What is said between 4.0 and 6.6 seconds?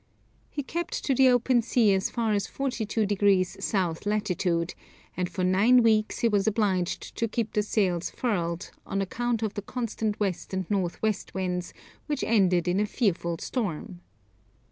latitude, and for nine weeks he was